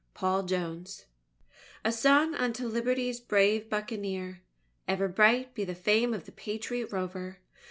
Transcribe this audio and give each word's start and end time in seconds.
_PAUL 0.15 0.41
JONES 0.41 0.41
PAUL 0.43 0.43
JONES 1.83 1.85
_A 1.85 1.93
song 1.95 2.33
unto 2.33 2.65
Liberty's 2.67 3.19
brave 3.19 3.69
Buccaneer, 3.69 4.41
Ever 4.87 5.07
bright 5.07 5.53
be 5.53 5.63
the 5.63 5.75
fame 5.75 6.11
of 6.15 6.25
the 6.25 6.31
Patriot 6.31 6.91
Rover. 6.91 7.37